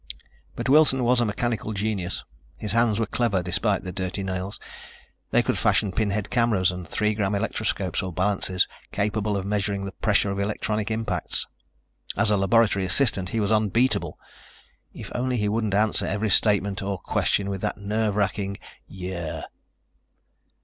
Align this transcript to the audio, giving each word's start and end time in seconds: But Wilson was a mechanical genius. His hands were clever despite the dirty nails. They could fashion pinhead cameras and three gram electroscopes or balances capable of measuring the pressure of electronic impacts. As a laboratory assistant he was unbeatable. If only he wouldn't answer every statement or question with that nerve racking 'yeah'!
But 0.55 0.67
Wilson 0.67 1.03
was 1.03 1.21
a 1.21 1.25
mechanical 1.25 1.73
genius. 1.73 2.23
His 2.57 2.71
hands 2.71 2.99
were 2.99 3.05
clever 3.05 3.43
despite 3.43 3.83
the 3.83 3.91
dirty 3.91 4.23
nails. 4.23 4.59
They 5.29 5.43
could 5.43 5.59
fashion 5.59 5.91
pinhead 5.91 6.31
cameras 6.31 6.71
and 6.71 6.87
three 6.87 7.13
gram 7.13 7.35
electroscopes 7.35 8.01
or 8.01 8.11
balances 8.11 8.67
capable 8.91 9.37
of 9.37 9.45
measuring 9.45 9.85
the 9.85 9.91
pressure 9.91 10.31
of 10.31 10.39
electronic 10.39 10.89
impacts. 10.89 11.45
As 12.17 12.31
a 12.31 12.37
laboratory 12.37 12.83
assistant 12.83 13.29
he 13.29 13.39
was 13.39 13.51
unbeatable. 13.51 14.17
If 14.91 15.11
only 15.13 15.37
he 15.37 15.47
wouldn't 15.47 15.75
answer 15.75 16.07
every 16.07 16.31
statement 16.31 16.81
or 16.81 16.97
question 16.97 17.47
with 17.47 17.61
that 17.61 17.77
nerve 17.77 18.15
racking 18.15 18.57
'yeah'! 18.87 19.43